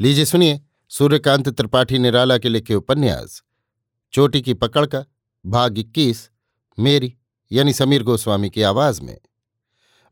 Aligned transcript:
लीजिए 0.00 0.24
सुनिए 0.24 0.60
सूर्यकांत 0.88 1.48
त्रिपाठी 1.48 1.98
निराला 1.98 2.38
के 2.38 2.48
लिखे 2.48 2.74
उपन्यास। 2.74 3.42
चोटी 4.12 4.42
की 4.42 4.54
पकड़ 4.54 4.86
का 4.86 5.04
भाग 5.46 5.78
इक्कीस, 5.78 6.30
मेरी, 6.78 7.16
यानी 7.52 7.72
समीर 7.72 8.02
गोस्वामी 8.02 8.50
की 8.50 8.62
आवाज़ 8.62 9.02
में। 9.02 9.18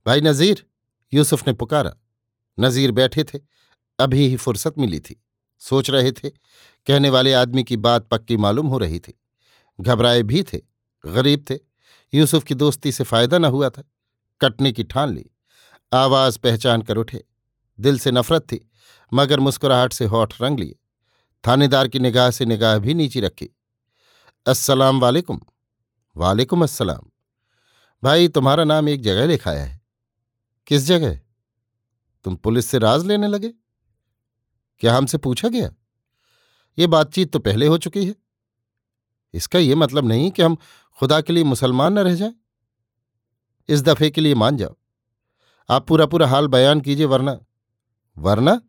भाई 0.07 0.21
नजीर, 0.21 0.67
यूसुफ 1.15 1.47
ने 1.47 1.53
पुकारा। 1.53 1.97
नजीर 2.61 2.91
बैठे 2.91 3.25
थे, 3.25 3.41
अभी 3.99 4.27
ही 4.29 4.37
फुर्सत 4.37 4.75
मिली 4.79 5.01
थी। 5.01 5.25
सोच 5.59 5.91
रहे 5.91 6.13
थे, 6.13 6.31
कहने 6.87 7.11
वाले 7.11 7.33
आदमी 7.33 7.65
की 7.65 7.77
बात 7.77 8.09
पक्की 8.09 8.37
मालूम 8.37 8.67
हो 8.67 8.79
रही 8.79 8.99
थी। 8.99 9.21
घबराए 9.81 10.23
भी 10.23 10.43
थे, 10.43 10.59
गरीब 11.07 11.45
थे। 11.51 11.59
यूसुफ 12.15 12.45
की 12.45 12.55
दोस्ती 12.55 12.93
से 12.93 13.05
फ़ायदा 13.05 13.39
न 13.39 13.45
हुआ 13.45 13.71
था। 13.71 13.85
कटने 14.41 14.73
की 14.73 14.85
ठान 14.85 15.15
ली। 15.15 15.31
आवाज़ 15.93 16.39
पहचान 16.39 16.83
कर 16.83 16.97
उठे। 16.97 17.25
दिल 17.81 17.99
से 17.99 18.11
नफरत 18.11 18.43
थी, 18.43 18.71
मगर 19.15 19.41
मुस्कुराहट 19.41 19.93
से 19.93 20.05
होठ 20.05 20.43
रंग 20.43 20.59
लिए। 20.59 20.77
थानेदार 21.47 21.89
की 21.89 21.99
निगाह 21.99 22.31
से 22.31 22.45
निगाह 22.45 22.79
भी 22.79 22.95
नीची 22.95 23.21
रखी। 23.21 23.57
अस्सलाम 24.47 25.01
वालेकुम। 25.01 25.41
वालेकुम 26.17 26.63
अस्सलाम। 26.63 27.11
भाई, 28.03 28.29
तुम्हारा 28.29 28.65
नाम 28.65 28.89
एक 28.89 29.03
जगह 29.03 29.27
लिखाया 29.27 29.65
है। 29.65 29.81
किस 30.67 30.83
जगह? 30.83 31.21
तुम 32.25 32.37
पुलिस 32.37 32.67
से 32.67 32.79
राज 32.79 33.07
लेने 33.07 33.29
लगे? 33.29 33.55
क्या 34.79 34.97
हमसे 34.97 35.19
पूछा 35.19 35.49
गया? 35.49 35.75
ये 36.79 36.87
बातचीत 36.87 37.33
तो 37.33 37.39
पहले 37.39 37.67
हो 37.67 37.79
चुकी 37.79 38.07
है। 38.07 38.15
इसका 39.35 39.59
यह 39.59 39.77
मतलब 39.77 40.07
नहीं 40.07 40.31
कि 40.31 40.43
हम 40.43 40.57
खुदा 40.99 41.21
के 41.21 41.33
लिए 41.33 41.45
मुसलमान 41.45 41.93
न 41.93 41.99
रह 41.99 42.15
जाएँ। 42.15 42.35
इस 43.69 43.83
दफे 43.83 44.11
के 44.11 44.21
लिए 44.21 44.35
मान 44.35 44.57
जाओ। 44.57 44.77
आप 45.71 45.87
पूरा 45.87 46.07
पूरा 46.07 46.29
हाल 46.29 46.47
बयान 46.47 46.81
कीजिए, 46.81 47.07
वरना 47.07 47.41
वरना? 48.19 48.61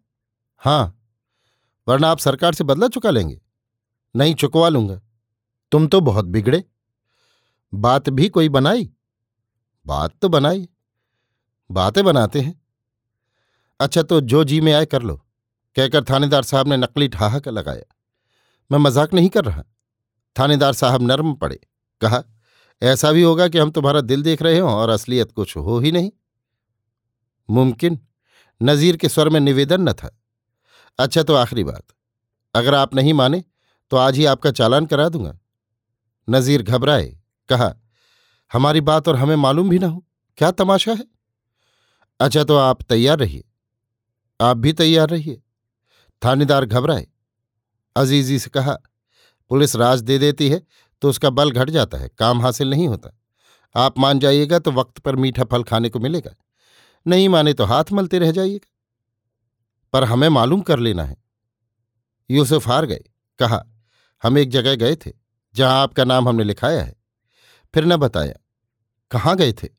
हाँ। 0.58 1.02
वरना 1.88 2.08
आप 2.08 2.18
सरकार 2.18 2.54
से 2.54 2.64
बदला 2.64 2.88
चुका 2.88 3.10
लेंगे। 3.10 3.42
नहीं, 4.16 4.36
चुकवा 4.36 4.70
लूँगा। 4.70 5.02
तुम 5.72 5.88
तो 5.88 6.02
बहुत 6.02 6.26
बिगड़े। 6.26 6.64
बात 7.74 8.10
भी 8.10 8.30
कोई 8.30 8.50
बनाई? 8.50 8.90
बात 9.86 10.14
तो 10.22 10.30
बनाई। 10.30 10.68
बातें 11.72 12.06
बनाते 12.06 12.42
हैं। 12.42 12.62
अच्छा 13.80 14.04
तो 14.04 14.22
जो 14.22 14.44
जी 14.44 14.62
में 14.62 14.74
आए 14.74 14.86
कर 14.86 15.02
लो। 15.02 15.16
कहकर 15.76 16.04
थानेदार 16.04 16.44
साहब 16.44 16.68
ने 16.68 16.78
नकली 16.78 17.08
ठहाका 17.08 17.52
लगाया। 17.52 17.96
मैं 18.72 18.80
मज़ाक 18.80 19.14
नहीं 19.14 19.30
कर 19.30 19.46
रहा। 19.46 19.64
थानेदार 20.40 20.74
साहब 20.74 21.02
नर्म 21.02 21.34
पड़े। 21.34 21.60
कहा, 22.02 22.24
ऐसा 22.82 23.12
भी 23.12 23.22
होगा 23.22 23.48
कि 23.48 23.58
हम 23.58 23.72
तुम्हारा 23.72 24.02
दिल 24.02 24.24
देख 24.24 24.42
रहे 24.42 24.60
हों 24.60 24.72
और 24.72 24.90
असलियत 24.90 25.32
कुछ 25.32 25.58
हो 25.58 25.80
ही 25.80 25.92
नहीं। 25.92 26.12
मुमकिन 27.50 28.00
नजीर 28.62 28.98
के 28.98 29.10
स्वर 29.10 29.30
में 29.30 29.40
निवेदन 29.40 29.82
न 29.82 29.94
था। 29.94 30.10
अच्छा 31.00 31.24
तो 31.24 31.36
आखिरी 31.36 31.64
बात। 31.64 31.84
अगर 32.56 32.76
आप 32.76 32.96
नहीं 32.96 33.14
माने 33.14 33.44
तो 33.92 33.98
आज 33.98 34.18
ही 34.18 34.26
आपका 34.26 34.52
चालान 34.52 34.86
करा 34.86 35.10
दूँगा। 35.10 35.38
नजीर 36.28 36.64
घबराए, 36.64 37.06
कहा, 37.50 37.74
हमारी 38.52 38.82
बात 38.82 39.08
और 39.08 39.16
हमें 39.16 39.36
मालूम 39.36 39.70
भी 39.70 39.80
ना 39.80 39.88
हो। 39.88 40.04
क्या 40.38 40.52
तमाशा 40.52 40.92
है? 40.92 41.06
अच्छा 42.20 42.44
तो 42.44 42.58
आप 42.58 42.82
तैयार 42.82 43.20
रहिए। 43.20 43.44
आप 44.40 44.58
भी 44.58 44.74
तैयार 44.74 45.10
रहिए। 45.10 45.42
थानेदार 46.22 46.66
घबराए। 46.66 47.08
अजीजी 47.96 48.40
से 48.40 48.50
कहा, 48.50 48.78
पुलिस 49.52 49.76
राज 49.76 50.02
दे 50.02 50.18
देती 50.18 50.50
है 50.50 50.62
तो 51.02 51.10
उसका 51.10 51.30
बल 51.30 51.52
घट 51.52 51.70
जाता 51.70 51.98
है। 51.98 52.10
काम 52.18 52.42
हासिल 52.42 52.70
नहीं 52.70 52.88
होता। 52.88 53.10
आप 53.76 54.00
मान 54.00 54.20
जाइएगा 54.20 54.60
तो 54.60 54.72
वक्त 54.72 55.00
पर 55.00 55.16
मीठा 55.16 55.44
फल 55.44 55.64
खाने 55.64 55.90
को 55.90 56.00
मिलेगा। 56.00 56.32
नहीं 57.08 57.30
माने 57.30 57.54
तो 57.54 57.64
हाथ 57.64 57.84
मलते 57.92 58.20
रह 58.20 58.32
जाइएगा। 58.32 58.72
पर 59.94 60.04
हमें 60.04 60.30
मालूम 60.30 60.62
कर 60.62 60.80
लेना 60.80 61.04
है। 61.04 61.18
यूसुफ 62.32 62.68
हार 62.68 62.86
गए, 62.86 63.04
कहा, 63.40 63.66
हम 64.24 64.38
एक 64.38 64.50
जगह 64.50 64.76
गए 64.76 64.96
थे, 64.96 65.12
जहाँ 65.56 65.82
आपका 65.82 66.04
नाम 66.04 66.30
हमने 66.30 66.44
लिखाया 66.44 66.84
है। 66.84 66.96
फिर 67.74 67.86
न 67.86 67.98
बताया। 67.98 68.34
कहाँ 69.12 69.38
गए 69.38 69.54
थे? 69.54 69.70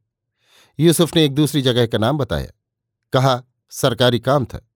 यूसुफ 0.81 1.17
ने 1.17 1.25
एक 1.25 1.35
दूसरी 1.35 1.63
जगह 1.63 1.87
का 1.87 1.99
नाम 1.99 2.19
बताया। 2.19 2.51
कहा, 3.13 3.43
सरकारी 3.71 4.19
काम 4.19 4.45
था। 4.45 4.71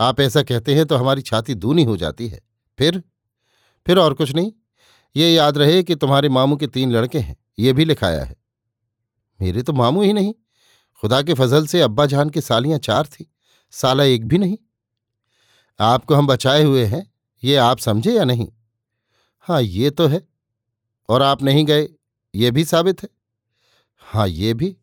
आप 0.00 0.20
ऐसा 0.20 0.42
कहते 0.42 0.74
हैं 0.74 0.86
तो 0.86 0.96
हमारी 0.96 1.22
छाती 1.22 1.54
दूनी 1.54 1.84
हो 1.84 1.96
जाती 1.96 2.28
है। 2.28 2.40
फिर? 2.78 3.02
फिर 3.86 3.98
और 3.98 4.14
कुछ 4.14 4.32
नहीं। 4.32 4.52
ये 5.16 5.34
याद 5.34 5.58
रहे 5.58 5.82
कि 5.82 5.94
तुम्हारे 5.94 6.28
मामू 6.28 6.56
के 6.56 6.66
तीन 6.66 6.92
लड़के 6.92 7.18
हैं। 7.18 7.36
ये 7.58 7.72
भी 7.72 7.84
लिखाया 7.84 8.24
है। 8.24 8.36
मेरे 9.40 9.62
तो 9.62 9.72
मामू 9.72 10.02
ही 10.02 10.12
नहीं। 10.12 10.34
खुदा 11.02 11.22
के 11.22 11.34
फजल 11.34 11.66
से 11.66 11.80
अब्बा 11.80 12.06
जान 12.06 12.30
की 12.30 12.40
सालियाँ 12.40 12.78
चार 12.78 13.06
थी, 13.06 13.32
साला 13.70 14.04
एक 14.04 14.26
भी 14.28 14.38
नहीं। 14.38 14.58
आपको 15.80 16.14
हम 16.14 16.26
बचाए 16.26 16.62
हुए 16.62 16.84
हैं, 16.84 17.12
ये 17.44 17.56
आप 17.56 17.78
समझे 17.78 18.12
या 18.12 18.24
नहीं? 18.24 18.48
हाँ 19.38 19.62
ये 19.62 19.90
तो 19.90 20.06
है। 20.06 20.28
और 21.08 21.22
आप 21.22 21.42
नहीं 21.42 21.64
गए, 21.64 21.88
ये 22.34 22.50
भी 22.50 22.64
साबित 22.64 23.02
है। 23.02 23.08
हाँ 23.96 24.28
ये 24.28 24.54
भी। 24.54 24.76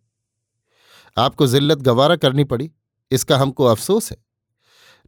आपको 1.17 1.47
जिल्लत 1.47 1.77
गवारा 1.77 2.15
करनी 2.15 2.43
पड़ी, 2.43 2.71
इसका 3.11 3.37
हमको 3.37 3.65
अफसोस 3.65 4.11
है। 4.11 4.17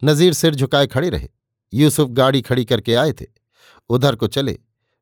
नजीर 0.04 0.34
सिर 0.34 0.56
झुकाए 0.56 0.88
खड़े 0.88 1.10
रहे, 1.10 1.30
यूसुफ 1.74 2.10
गाड़ी 2.10 2.42
खड़ी 2.42 2.66
करके 2.66 2.96
आए 2.96 3.14
थे। 3.14 3.26
उधर 3.90 4.16
को 4.16 4.28
चले, 4.28 4.60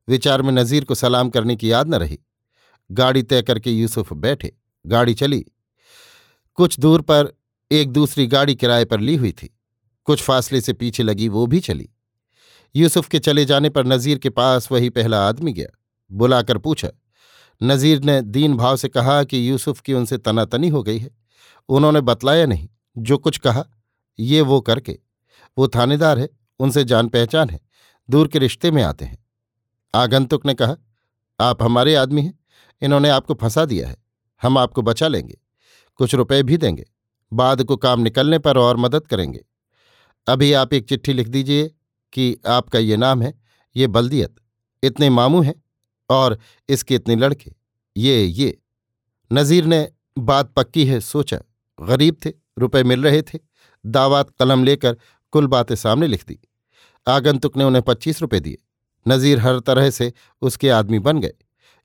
विचार 0.07 0.41
में 0.41 0.51
नजीर 0.51 0.85
को 0.85 0.95
सलाम 0.95 1.29
करने 1.29 1.55
की 1.55 1.71
याद 1.71 1.87
न 1.87 1.95
रही। 1.95 2.19
गाड़ी 2.91 3.23
तय 3.23 3.41
करके 3.41 3.71
यूसुफ 3.71 4.13
बैठे, 4.13 4.57
गाड़ी 4.85 5.13
चली 5.13 5.45
कुछ 6.59 6.79
दूर 6.79 7.01
पर 7.01 7.33
एक 7.71 7.91
दूसरी 7.91 8.27
गाड़ी 8.27 8.55
किराए 8.55 8.85
पर 8.85 8.99
ली 8.99 9.15
हुई 9.15 9.31
थी। 9.31 9.59
कुछ 10.05 10.21
फासले 10.21 10.61
से 10.61 10.73
पीछे 10.73 11.03
लगी 11.03 11.27
वो 11.27 11.47
भी 11.47 11.59
चली। 11.59 11.89
यूसुफ 12.75 13.07
के 13.07 13.19
चले 13.19 13.45
जाने 13.45 13.69
पर 13.69 13.87
नजीर 13.87 14.17
के 14.17 14.29
पास 14.29 14.71
वही 14.71 14.89
पहला 14.89 15.29
आदमी 15.29 15.53
गया। 15.53 15.79
बुलाकर 16.11 16.57
पूछा, 16.57 16.89
नजीर 17.63 18.03
ने 18.03 18.21
दीन 18.21 18.57
भाव 18.57 18.77
से 18.77 18.87
कहा 18.87 19.23
कि 19.23 19.49
यूसुफ 19.49 19.81
की 19.81 19.93
उनसे 19.93 20.17
तनातनी 20.17 20.69
हो 20.69 20.83
गई 20.83 20.99
है? 20.99 21.11
उन्होंने 21.69 22.01
बतलाया 22.01 22.45
नहीं। 22.45 22.69
जो 22.97 23.17
कुछ 23.17 23.37
कहा, 23.37 23.65
ये 24.19 24.41
वो 24.41 24.61
करके। 24.61 24.99
वो 25.57 25.67
थानेदार 25.67 26.19
है, 26.19 26.29
उनसे 26.59 26.83
जान 26.83 27.07
पहचान 27.07 27.49
है, 27.49 27.59
दूर 28.09 28.27
के 28.27 28.39
रिश्ते 28.39 28.71
में 28.71 28.83
आते 28.83 29.05
हैं। 29.05 29.25
आगंतुक 29.95 30.45
ने 30.45 30.53
कहा, 30.53 30.75
आप 31.39 31.63
हमारे 31.63 31.95
आदमी 31.95 32.21
हैं, 32.21 32.39
इन्होंने 32.81 33.09
आपको 33.09 33.33
फंसा 33.33 33.65
दिया 33.65 33.89
है, 33.89 33.97
हम 34.41 34.57
आपको 34.57 34.81
बचा 34.81 35.07
लेंगे। 35.07 35.37
कुछ 35.99 36.15
रुपए 36.15 36.41
भी 36.43 36.57
देंगे। 36.57 36.85
बाद 37.31 37.63
को 37.63 37.75
काम 37.77 38.01
निकलने 38.01 38.39
पर 38.39 38.57
और 38.57 38.77
मदद 38.77 39.07
करेंगे। 39.07 39.45
अभी 40.27 40.51
आप 40.53 40.73
एक 40.73 40.87
चिट्ठी 40.89 41.13
लिख 41.13 41.27
दीजिए 41.27 41.67
कि 42.13 42.35
आपका 42.47 42.79
ये 42.79 42.97
नाम 42.97 43.21
है, 43.21 43.33
ये 43.75 43.87
बल्दियत, 43.87 44.35
इतने 44.83 45.09
मामू 45.09 45.41
हैं 45.41 45.53
और 46.09 46.37
इसके 46.69 46.95
इतने 46.95 47.15
लड़के, 47.15 47.51
ये 47.95 48.23
ये। 48.23 48.57
नज़ीर 49.31 49.65
ने 49.65 49.87
बात 50.19 50.53
पक्की 50.53 50.85
है, 50.85 50.99
सोचा। 50.99 51.39
गरीब 51.79 52.17
थे, 52.25 52.33
रुपए 52.59 52.83
मिल 52.83 53.03
रहे 53.03 53.21
थे, 53.21 53.39
दावात, 53.85 54.29
कलम 54.29 54.63
लेकर 54.63 54.97
कुल 55.33 55.47
बातें 55.47 55.75
सामने 55.75 56.07
लिख 56.07 56.25
दी। 56.27 56.39
आगंतुक 57.07 57.57
ने 57.57 57.63
उन्हें 57.63 57.81
पच्चीस 57.83 58.21
रुपए 58.21 58.39
दिए। 58.39 58.57
नज़ीर 59.07 59.39
हर 59.39 59.59
तरह 59.59 59.89
से 59.89 60.11
उसके 60.41 60.69
आदमी 60.69 60.99
बन 60.99 61.19
गए। 61.19 61.33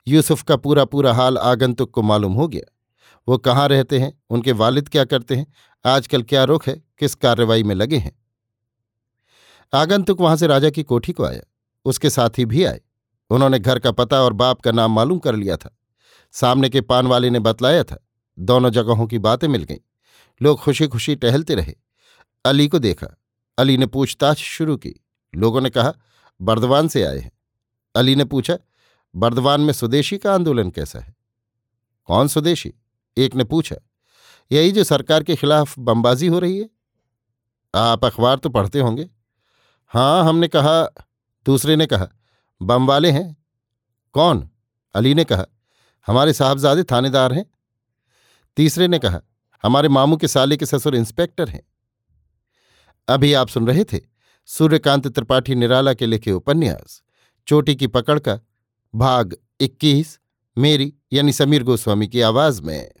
यूसुफ 0.07 0.41
का 0.43 0.55
पूरा 0.55 0.85
पूरा 0.85 1.13
हाल 1.13 1.37
आगंतुक 1.37 1.91
को 1.91 2.01
मालूम 2.01 2.33
हो 2.33 2.47
गया। 2.47 2.71
वो 3.27 3.37
कहाँ 3.37 3.67
रहते 3.67 3.99
हैं? 3.99 4.23
उनके 4.29 4.51
वालिद 4.51 4.89
क्या 4.89 5.05
करते 5.05 5.35
हैं? 5.35 5.53
आजकल 5.85 6.23
क्या 6.23 6.43
रुख 6.43 6.67
है? 6.67 6.83
किस 6.97 7.15
कार्रवाई 7.15 7.63
में 7.63 7.75
लगे 7.75 7.97
हैं? 7.97 8.25
आगंतुक 9.73 10.21
वहाँ 10.21 10.35
से 10.35 10.47
राजा 10.47 10.69
की 10.69 10.83
कोठी 10.83 11.13
को 11.13 11.25
आया। 11.25 11.41
उसके 11.85 12.09
साथी 12.09 12.45
भी 12.45 12.63
आए। 12.63 12.81
उन्होंने 13.29 13.59
घर 13.59 13.79
का 13.79 13.91
पता 13.91 14.21
और 14.21 14.33
बाप 14.33 14.61
का 14.61 14.71
नाम 14.71 14.91
मालूम 14.91 15.19
कर 15.19 15.35
लिया 15.35 15.57
था। 15.57 15.77
सामने 16.31 16.69
के 16.69 16.81
पान 16.81 17.07
वाले 17.07 17.29
ने 17.29 17.39
बतलाया 17.39 17.83
था। 17.83 18.07
दोनों 18.39 18.69
जगहों 18.69 19.07
की 19.07 19.19
बातें 19.19 19.47
मिल 19.47 19.63
गईं। 19.63 19.77
लोग 20.41 20.59
खुशी 20.59 20.87
खुशी 20.87 21.15
टहलते 21.15 21.55
रहे। 21.55 21.75
अली 22.45 22.67
को 22.67 22.79
देखा। 22.79 23.17
अली 23.57 23.77
ने 23.77 23.85
पूछताछ 23.85 24.37
शुरू 24.37 24.77
की। 24.77 25.05
लोगों 25.35 25.61
ने 25.61 25.69
कहा, 25.69 25.93
बर्दवान 26.41 26.87
से 26.87 27.03
आए 27.03 27.17
हैं। 27.17 27.31
अली 27.95 28.15
ने 28.15 28.25
पूछा, 28.25 28.57
बर्दवान 29.15 29.61
में 29.61 29.73
स्वदेशी 29.73 30.17
का 30.17 30.33
आंदोलन 30.33 30.69
कैसा 30.69 30.99
है? 30.99 31.15
कौन 32.05 32.27
स्वदेशी? 32.27 32.73
एक 33.17 33.35
ने 33.35 33.43
पूछा, 33.43 33.75
यही 34.51 34.71
जो 34.71 34.83
सरकार 34.83 35.23
के 35.23 35.35
खिलाफ 35.35 35.77
बमबाजी 35.79 36.27
हो 36.27 36.39
रही 36.39 36.57
है? 36.59 36.69
आप 37.73 38.05
अखबार 38.05 38.37
तो 38.37 38.49
पढ़ते 38.49 38.79
होंगे। 38.79 39.09
हाँ 39.93 40.23
हमने 40.23 40.47
कहा, 40.47 40.83
दूसरे 41.45 41.75
ने 41.75 41.85
कहा, 41.85 42.07
बम 42.61 42.87
वाले 42.87 43.11
हैं। 43.11 43.35
कौन? 44.13 44.49
अली 44.95 45.13
ने 45.13 45.23
कहा, 45.23 45.45
हमारे 46.07 46.33
साहबजादे 46.33 46.83
थानेदार 46.83 47.33
हैं। 47.33 47.45
तीसरे 48.57 48.87
ने 48.87 48.99
कहा, 48.99 49.21
हमारे 49.63 49.89
मामू 49.89 50.17
के 50.17 50.27
साले 50.27 50.57
के 50.57 50.65
ससुर 50.65 50.95
इंस्पेक्टर 50.95 51.49
हैं। 51.49 51.61
अभी 53.07 53.33
आप 53.33 53.47
सुन 53.47 53.67
रहे 53.67 53.83
थे 53.83 53.99
सूर्यकांत 54.45 55.07
त्रिपाठी 55.07 55.55
निराला 55.55 55.93
के 55.93 56.05
लिखे 56.05 56.31
उपन्यास, 56.31 57.01
चोटी 57.47 57.75
की 57.75 57.87
पकड़ 57.87 58.19
का 58.19 58.39
भाग 58.93 59.35
इक्कीस, 59.59 60.19
मेरी 60.57 60.93
यानी 61.13 61.33
समीर 61.33 61.63
गोस्वामी 61.63 62.07
की 62.07 62.21
आवाज़ 62.21 62.61
में। 62.61 62.91